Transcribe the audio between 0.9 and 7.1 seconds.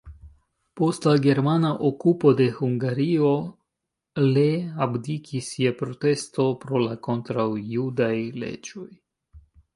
la germana okupo de Hungario le abdikis je protesto pro la